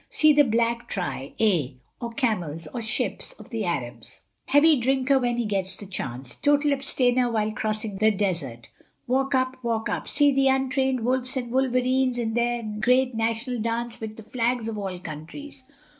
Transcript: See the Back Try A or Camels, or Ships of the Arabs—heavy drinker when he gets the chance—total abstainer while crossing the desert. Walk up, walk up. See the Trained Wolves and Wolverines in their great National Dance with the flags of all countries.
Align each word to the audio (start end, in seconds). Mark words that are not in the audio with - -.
See 0.09 0.33
the 0.33 0.43
Back 0.43 0.87
Try 0.89 1.35
A 1.39 1.75
or 1.99 2.11
Camels, 2.13 2.67
or 2.73 2.81
Ships 2.81 3.33
of 3.33 3.51
the 3.51 3.65
Arabs—heavy 3.65 4.77
drinker 4.79 5.19
when 5.19 5.37
he 5.37 5.45
gets 5.45 5.75
the 5.77 5.85
chance—total 5.85 6.73
abstainer 6.73 7.29
while 7.29 7.51
crossing 7.51 7.97
the 7.97 8.09
desert. 8.09 8.69
Walk 9.05 9.35
up, 9.35 9.63
walk 9.63 9.89
up. 9.89 10.07
See 10.07 10.31
the 10.31 10.47
Trained 10.71 11.01
Wolves 11.01 11.37
and 11.37 11.51
Wolverines 11.51 12.17
in 12.17 12.33
their 12.33 12.63
great 12.63 13.13
National 13.13 13.59
Dance 13.59 13.99
with 14.01 14.17
the 14.17 14.23
flags 14.23 14.67
of 14.67 14.79
all 14.79 14.97
countries. 14.97 15.63